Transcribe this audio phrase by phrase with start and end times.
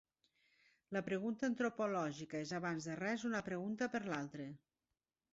[0.95, 4.49] La pregunta antropològica és abans de res una pregunta per l'altre.